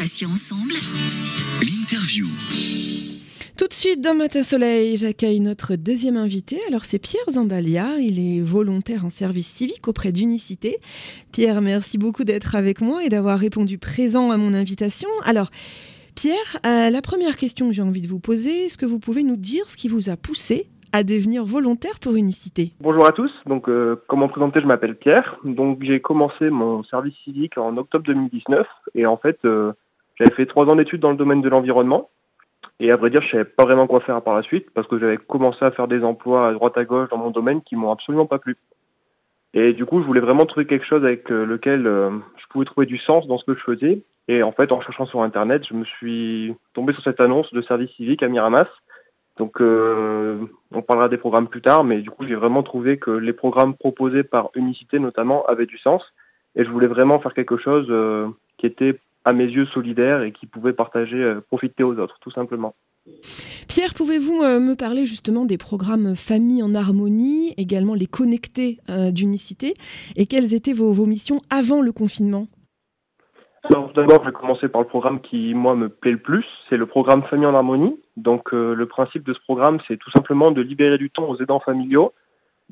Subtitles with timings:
[0.00, 0.72] passions ensemble.
[1.60, 2.24] L'interview.
[3.58, 6.56] Tout de suite dans Matin Soleil, j'accueille notre deuxième invité.
[6.68, 10.78] Alors c'est Pierre Zambalia, il est volontaire en service civique auprès d'Unicité.
[11.32, 15.10] Pierre, merci beaucoup d'être avec moi et d'avoir répondu présent à mon invitation.
[15.26, 15.50] Alors
[16.14, 19.22] Pierre, euh, la première question que j'ai envie de vous poser, est-ce que vous pouvez
[19.22, 22.72] nous dire ce qui vous a poussé à devenir volontaire pour Unicité?
[22.80, 23.30] Bonjour à tous.
[23.44, 25.36] Donc, euh, comment présenter Je m'appelle Pierre.
[25.44, 29.72] Donc, j'ai commencé mon service civique en octobre 2019 et en fait, euh,
[30.20, 32.10] j'avais fait trois ans d'études dans le domaine de l'environnement.
[32.78, 34.98] Et à vrai dire, je savais pas vraiment quoi faire par la suite parce que
[34.98, 37.90] j'avais commencé à faire des emplois à droite à gauche dans mon domaine qui m'ont
[37.90, 38.56] absolument pas plu.
[39.52, 42.86] Et du coup, je voulais vraiment trouver quelque chose avec euh, lequel je pouvais trouver
[42.86, 44.02] du sens dans ce que je faisais.
[44.28, 47.62] Et en fait, en cherchant sur Internet, je me suis tombé sur cette annonce de
[47.62, 48.68] service civique à Miramas
[49.40, 50.36] donc, euh,
[50.70, 53.74] on parlera des programmes plus tard, mais du coup, j'ai vraiment trouvé que les programmes
[53.74, 56.02] proposés par Unicité, notamment, avaient du sens.
[56.56, 60.32] Et je voulais vraiment faire quelque chose euh, qui était, à mes yeux, solidaire et
[60.32, 62.74] qui pouvait partager, euh, profiter aux autres, tout simplement.
[63.66, 68.78] Pierre, pouvez-vous me parler justement des programmes Famille en harmonie, également les connectés
[69.10, 69.74] d'Unicité,
[70.16, 72.46] et quelles étaient vos, vos missions avant le confinement?
[73.64, 76.44] Alors d'abord, je vais commencer par le programme qui, moi, me plaît le plus.
[76.68, 78.00] C'est le programme Famille en Harmonie.
[78.16, 81.40] Donc euh, le principe de ce programme, c'est tout simplement de libérer du temps aux
[81.40, 82.12] aidants familiaux.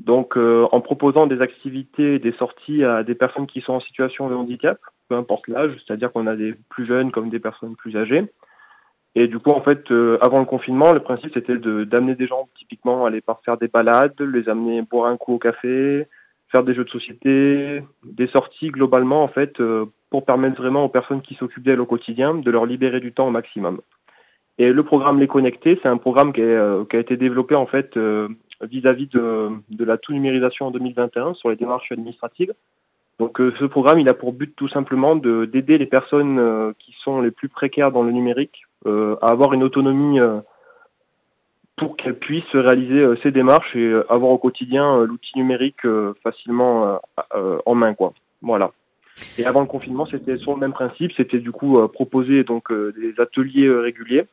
[0.04, 4.28] Donc euh, en proposant des activités, des sorties à des personnes qui sont en situation
[4.28, 7.96] de handicap, peu importe l'âge, c'est-à-dire qu'on a des plus jeunes comme des personnes plus
[7.96, 8.24] âgées.
[9.14, 12.28] Et du coup, en fait, euh, avant le confinement, le principe c'était de d'amener des
[12.28, 16.06] gens typiquement aller par faire des balades, les amener boire un coup au café,
[16.52, 19.60] faire des jeux de société, des sorties globalement en fait
[20.10, 23.26] pour permettre vraiment aux personnes qui s'occupent d'elles au quotidien de leur libérer du temps
[23.26, 23.80] au maximum.
[24.58, 27.66] Et le programme Les Connectés, c'est un programme qui, euh, qui, a été développé en
[27.66, 27.96] fait
[28.62, 32.54] euh, vis-à-vis de, de, la tout numérisation en 2021 sur les démarches administratives.
[33.18, 37.20] Donc euh, ce programme, il a pour but tout simplement d'aider les personnes qui sont
[37.20, 40.20] les plus précaires dans le numérique à avoir une autonomie
[41.76, 45.82] pour qu'elles puissent réaliser ces démarches et avoir au quotidien l'outil numérique
[46.22, 47.00] facilement
[47.34, 48.12] en main, quoi.
[48.40, 48.70] Voilà.
[49.36, 53.18] Et avant le confinement, c'était sur le même principe, c'était du coup proposer donc des
[53.18, 54.26] ateliers réguliers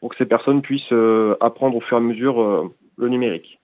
[0.00, 0.94] pour que ces personnes puissent
[1.40, 3.58] apprendre au fur et à mesure le numérique.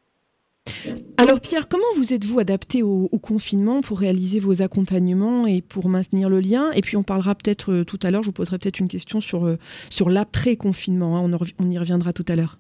[1.17, 6.29] Alors Pierre, comment vous êtes-vous adapté au, confinement pour réaliser vos accompagnements et pour maintenir
[6.29, 6.71] le lien?
[6.73, 9.49] Et puis on parlera peut-être tout à l'heure, je vous poserai peut-être une question sur,
[9.91, 12.57] sur l'après-confinement, hein, on, y reviendra tout à l'heure.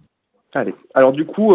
[0.54, 1.54] Allez, alors du coup,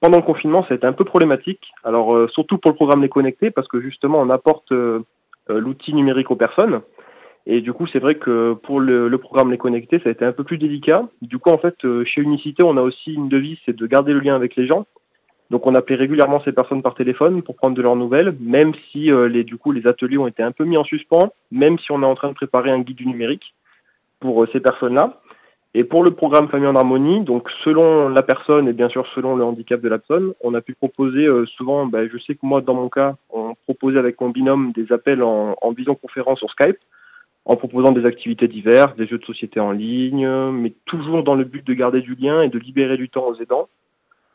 [0.00, 3.08] pendant le confinement, ça a été un peu problématique, alors surtout pour le programme Les
[3.08, 4.72] Connectés, parce que justement on apporte
[5.50, 6.80] euh, l'outil numérique aux personnes.
[7.46, 10.24] Et du coup, c'est vrai que pour le, le, programme Les Connectés, ça a été
[10.24, 11.06] un peu plus délicat.
[11.22, 14.12] Du coup, en fait, euh, chez Unicité, on a aussi une devise, c'est de garder
[14.12, 14.86] le lien avec les gens.
[15.50, 19.10] Donc, on appelait régulièrement ces personnes par téléphone pour prendre de leurs nouvelles, même si
[19.10, 21.92] euh, les, du coup, les ateliers ont été un peu mis en suspens, même si
[21.92, 23.54] on est en train de préparer un guide du numérique
[24.18, 25.20] pour ces personnes-là.
[25.78, 29.36] Et pour le programme Famille en Harmonie, donc selon la personne et bien sûr selon
[29.36, 32.44] le handicap de la personne, on a pu proposer euh, souvent, ben, je sais que
[32.44, 36.50] moi dans mon cas, on proposait avec mon binôme des appels en, en visioconférence sur
[36.50, 36.78] Skype,
[37.44, 41.44] en proposant des activités diverses, des jeux de société en ligne, mais toujours dans le
[41.44, 43.68] but de garder du lien et de libérer du temps aux aidants.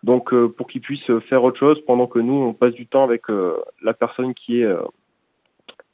[0.03, 3.03] Donc euh, pour qu'ils puissent faire autre chose pendant que nous on passe du temps
[3.03, 4.75] avec euh, la personne qui est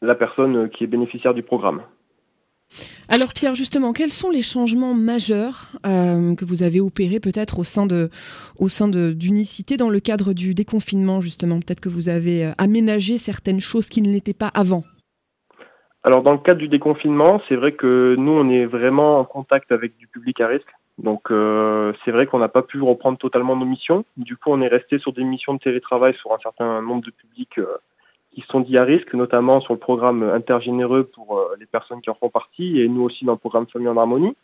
[0.01, 1.81] la personne qui est bénéficiaire du programme.
[3.09, 7.63] Alors Pierre, justement, quels sont les changements majeurs euh, que vous avez opérés peut-être au
[7.63, 8.09] sein de,
[8.59, 11.59] au sein d'Unicité dans le cadre du déconfinement justement?
[11.59, 14.83] Peut-être que vous avez euh, aménagé certaines choses qui ne l'étaient pas avant.
[16.03, 19.71] Alors dans le cadre du déconfinement, c'est vrai que nous on est vraiment en contact
[19.71, 20.67] avec du public à risque.
[20.97, 24.03] Donc euh, c'est vrai qu'on n'a pas pu reprendre totalement nos missions.
[24.17, 27.11] Du coup on est resté sur des missions de télétravail sur un certain nombre de
[27.11, 27.59] publics
[28.37, 32.11] qui sont dits à risque, notamment sur le programme intergénéreux pour euh, les personnes qui
[32.11, 34.35] en font partie, et nous aussi dans le programme Famille en Harmonie.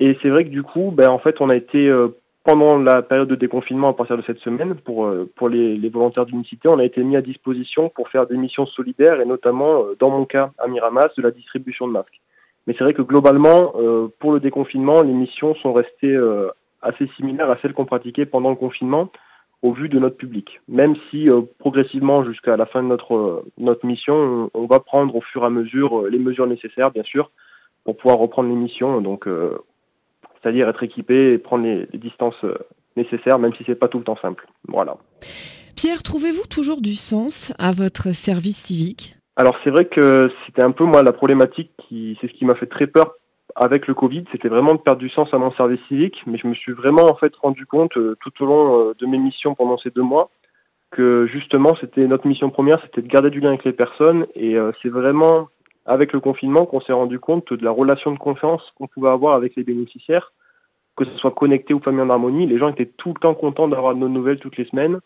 [0.00, 2.08] Et c'est vrai que du coup, ben, en fait, on a été, euh,
[2.42, 5.88] pendant la période de déconfinement à partir de cette semaine, pour, euh, pour les, les
[5.88, 9.84] volontaires d'unicité, on a été mis à disposition pour faire des missions solidaires, et notamment,
[10.00, 12.20] dans mon cas, à Miramas, de la distribution de masques.
[12.66, 13.72] Mais c'est vrai que globalement,
[14.18, 16.16] pour le déconfinement, les missions sont restées
[16.82, 19.10] assez similaires à celles qu'on pratiquait pendant le confinement,
[19.62, 20.60] au vu de notre public.
[20.68, 25.14] Même si euh, progressivement jusqu'à la fin de notre, euh, notre mission, on, va prendre
[25.14, 27.30] au fur et à mesure euh, les mesures nécessaires, bien sûr,
[27.84, 29.00] pour pouvoir reprendre l'émission.
[29.00, 29.26] Donc,
[30.42, 32.44] c'est-à-dire être équipé et prendre les, les distances
[32.96, 34.46] nécessaires, même si c'est pas tout le temps simple.
[34.68, 34.96] Voilà.
[35.76, 39.16] Pierre, trouvez-vous toujours du sens à votre service civique?
[39.40, 42.54] Alors c'est vrai que c'était un peu moi la problématique qui, c'est ce qui m'a
[42.56, 43.14] fait très peur
[43.56, 46.46] avec le Covid, c'était vraiment de perdre du sens à mon service civique, mais je
[46.46, 49.54] me suis vraiment en fait rendu compte euh, tout au long euh, de mes missions
[49.54, 50.28] pendant ces deux mois
[50.90, 54.58] que justement c'était notre mission première, c'était de garder du lien avec les personnes et
[54.58, 55.48] euh, c'est vraiment
[55.86, 59.34] avec le confinement qu'on s'est rendu compte de la relation de confiance qu'on pouvait avoir
[59.34, 60.34] avec les bénéficiaires,
[60.98, 62.46] que ce soit connecté ou famille en harmonie.
[62.46, 65.00] Les gens étaient tout le temps contents d'avoir nos nouvelles toutes les semaines.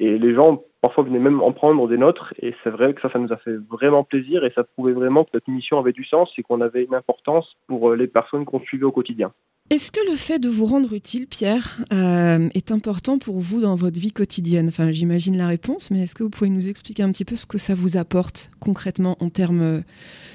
[0.00, 2.34] Et les gens, parfois, venaient même en prendre des nôtres.
[2.40, 4.44] Et c'est vrai que ça, ça nous a fait vraiment plaisir.
[4.44, 7.56] Et ça prouvait vraiment que notre mission avait du sens et qu'on avait une importance
[7.66, 9.32] pour euh, les personnes qu'on suivait au quotidien.
[9.70, 13.76] Est-ce que le fait de vous rendre utile, Pierre, euh, est important pour vous dans
[13.76, 14.68] votre vie quotidienne?
[14.68, 17.46] Enfin, j'imagine la réponse, mais est-ce que vous pouvez nous expliquer un petit peu ce
[17.46, 19.80] que ça vous apporte concrètement en termes euh,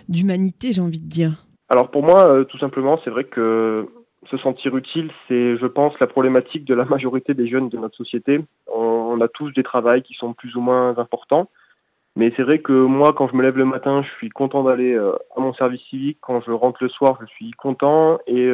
[0.09, 1.45] d'humanité, j'ai envie de dire?
[1.69, 3.87] Alors pour moi, euh, tout simplement, c'est vrai que
[4.31, 7.95] se sentir utile, c'est, je pense, la problématique de la majorité des jeunes de notre
[7.95, 8.39] société.
[8.73, 11.49] On, on a tous des travails qui sont plus ou moins importants.
[12.15, 14.97] Mais c'est vrai que moi, quand je me lève le matin, je suis content d'aller
[14.97, 16.17] à mon service civique.
[16.21, 18.19] Quand je rentre le soir, je suis content.
[18.27, 18.51] Et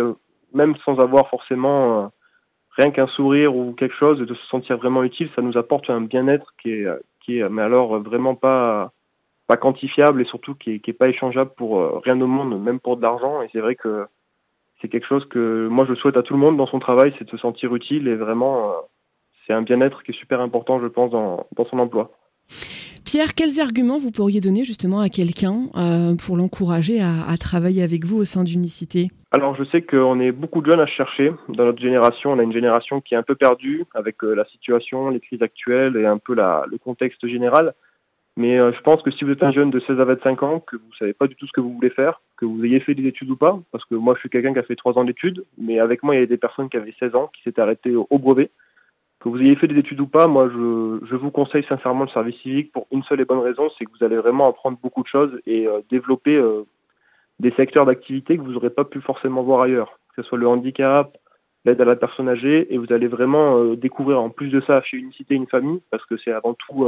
[0.56, 2.07] même sans avoir forcément euh,
[2.72, 6.02] rien qu'un sourire ou quelque chose, de se sentir vraiment utile, ça nous apporte un
[6.02, 6.88] bien-être qui est,
[7.22, 8.92] qui est, mais alors vraiment pas,
[9.48, 12.60] pas quantifiable et surtout qui est, qui est pas échangeable pour euh, rien au monde,
[12.62, 13.42] même pour de l'argent.
[13.42, 14.08] Et c'est vrai que
[14.81, 17.25] c'est quelque chose que moi je souhaite à tout le monde dans son travail, c'est
[17.25, 18.74] de se sentir utile et vraiment, euh,
[19.45, 22.12] c'est un bien-être qui est super important, je pense, dans, dans son emploi.
[23.06, 27.83] Pierre, quels arguments vous pourriez donner justement à quelqu'un euh, pour l'encourager à, à, travailler
[27.83, 31.31] avec vous au sein d'Unicité Alors je sais qu'on est beaucoup de jeunes à chercher.
[31.47, 34.44] Dans notre génération, on a une génération qui est un peu perdue avec euh, la
[34.45, 37.75] situation, les crises actuelles et un peu la, le contexte général.
[38.38, 40.59] Mais euh, je pense que si vous êtes un jeune de 16 à 25 ans,
[40.59, 42.95] que vous savez pas du tout ce que vous voulez faire, que vous ayez fait
[42.95, 45.06] des études ou pas, parce que moi je suis quelqu'un qui a fait 3 ans
[45.06, 47.62] d'études, mais avec moi il y avait des personnes qui avaient 16 ans, qui s'étaient
[47.62, 48.50] arrêtées au, au brevet
[49.25, 52.38] que vous ayez fait des études ou pas, moi je, vous conseille sincèrement le service
[52.42, 55.07] civique pour une seule et bonne raison, c'est que vous allez vraiment apprendre beaucoup de
[55.07, 56.62] choses et euh, développer euh,
[57.39, 60.48] des secteurs d'activité que vous n'aurez pas pu forcément voir ailleurs, que ce soit le
[60.48, 61.18] handicap,
[61.66, 64.83] l'aide à la personne âgée, et vous allez vraiment euh, découvrir en plus de ça
[64.83, 66.88] chez Unicité une famille, parce que c'est avant tout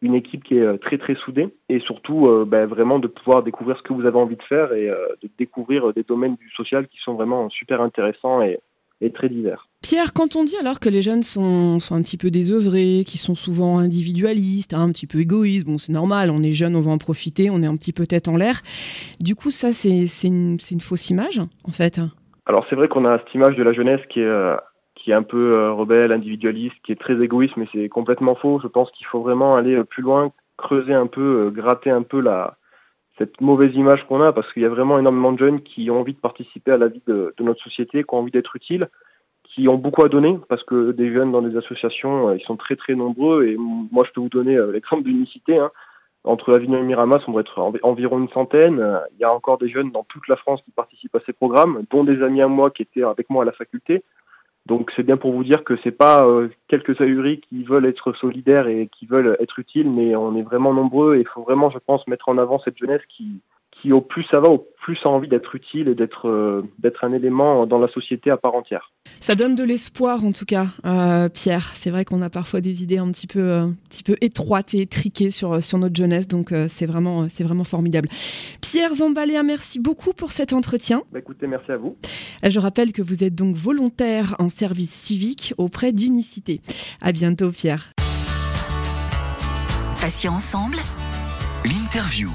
[0.00, 3.82] une équipe qui est très très soudée, et surtout ben, vraiment de pouvoir découvrir ce
[3.82, 7.12] que vous avez envie de faire et de découvrir des domaines du social qui sont
[7.12, 8.60] vraiment super intéressants et,
[9.00, 9.66] et très divers.
[9.82, 13.16] Pierre, quand on dit alors que les jeunes sont, sont un petit peu désœuvrés, qui
[13.16, 16.80] sont souvent individualistes, hein, un petit peu égoïstes, bon c'est normal, on est jeune, on
[16.80, 18.60] va en profiter, on est un petit peu tête en l'air.
[19.20, 22.00] Du coup, ça c'est une, une fausse image en fait.
[22.46, 24.56] Alors c'est vrai qu'on a cette image de la jeunesse qui est, euh,
[25.02, 28.60] qui est un peu euh, rebelle, individualiste, qui est très égoïste, mais c'est complètement faux.
[28.62, 32.02] Je pense qu'il faut vraiment aller euh, plus loin, creuser un peu, euh, gratter un
[32.02, 32.56] peu la,
[33.20, 36.00] cette mauvaise image qu'on a, parce qu'il y a vraiment énormément de jeunes qui ont
[36.00, 38.88] envie de participer à la vie de, notre société, qui ont envie d'être utiles
[39.54, 42.56] qui ont beaucoup à donner parce que des jeunes dans des associations, euh, ils sont
[42.56, 45.58] très très nombreux et moi je peux vous donner euh, l'exemple d'unicité.
[45.58, 45.72] Hein.
[46.22, 48.76] Entre Avignon et Miramas, on doit être environ une centaine.
[49.14, 51.82] Il y a encore des jeunes dans toute la France qui participent à ces programmes,
[51.90, 54.04] dont des amis à moi qui étaient avec moi à la faculté.
[54.70, 58.12] Donc c'est bien pour vous dire que c'est pas euh, quelques ahuris qui veulent être
[58.12, 61.70] solidaires et qui veulent être utiles, mais on est vraiment nombreux et il faut vraiment,
[61.70, 63.40] je pense, mettre en avant cette jeunesse qui,
[63.80, 67.04] qui au plus ça va, au plus a envie d'être utile et d'être euh, d'être
[67.04, 68.92] un élément dans la société à part entière.
[69.20, 71.72] Ça donne de l'espoir en tout cas, euh, Pierre.
[71.74, 74.74] C'est vrai qu'on a parfois des idées un petit peu euh, un petit peu étroites
[74.74, 78.08] et étriquées sur sur notre jeunesse, donc euh, c'est vraiment c'est vraiment formidable.
[78.60, 81.02] Pierre Zambaléa, merci beaucoup pour cet entretien.
[81.12, 81.96] Bah, écoutez, merci à vous.
[82.42, 86.60] Je rappelle que vous êtes donc volontaire en service civique auprès d'Unicité.
[87.00, 87.92] À bientôt, Pierre.
[90.00, 90.76] Passions ensemble.
[91.64, 92.30] L'interview.